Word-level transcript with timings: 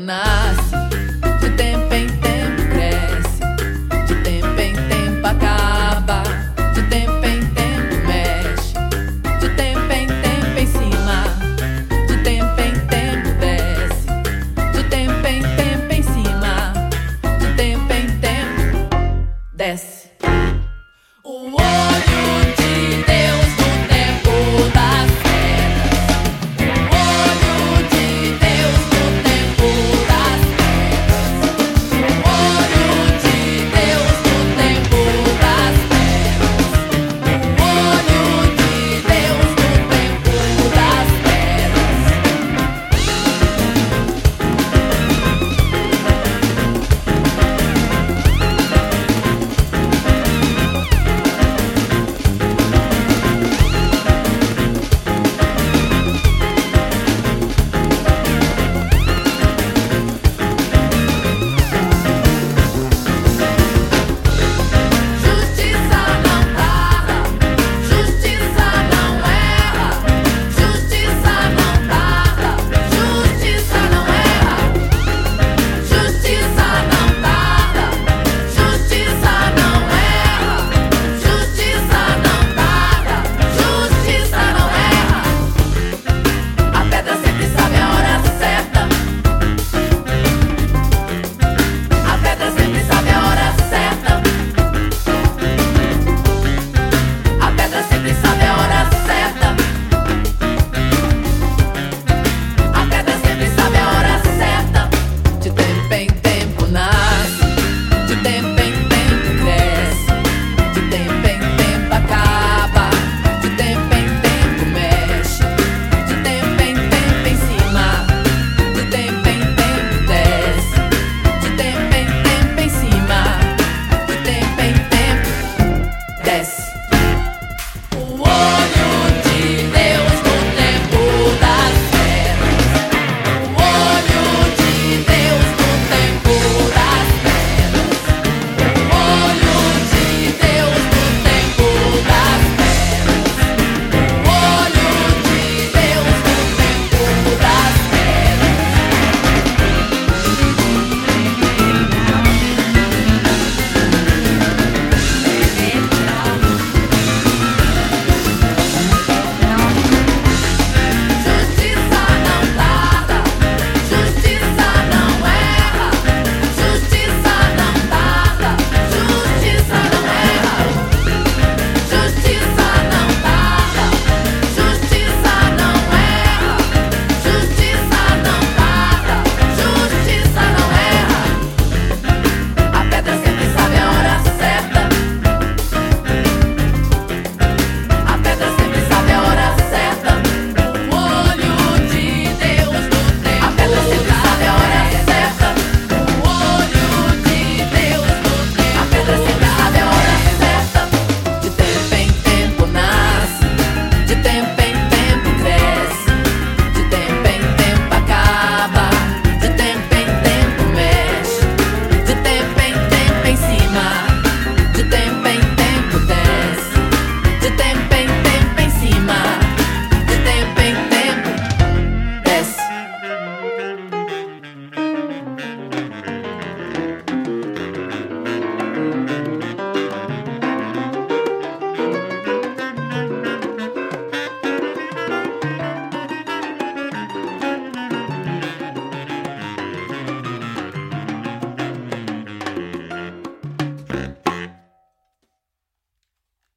nasce. 0.00 0.85